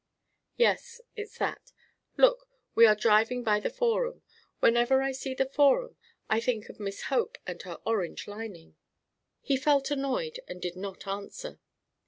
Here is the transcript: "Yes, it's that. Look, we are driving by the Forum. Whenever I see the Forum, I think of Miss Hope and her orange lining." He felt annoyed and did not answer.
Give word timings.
"Yes, 0.57 0.99
it's 1.15 1.37
that. 1.37 1.73
Look, 2.17 2.49
we 2.73 2.87
are 2.87 2.95
driving 2.95 3.43
by 3.43 3.59
the 3.59 3.69
Forum. 3.69 4.23
Whenever 4.59 5.03
I 5.03 5.11
see 5.11 5.35
the 5.35 5.45
Forum, 5.45 5.95
I 6.27 6.39
think 6.39 6.69
of 6.69 6.79
Miss 6.79 7.03
Hope 7.03 7.37
and 7.45 7.61
her 7.61 7.77
orange 7.85 8.27
lining." 8.27 8.75
He 9.41 9.57
felt 9.57 9.91
annoyed 9.91 10.39
and 10.47 10.59
did 10.59 10.75
not 10.75 11.05
answer. 11.05 11.59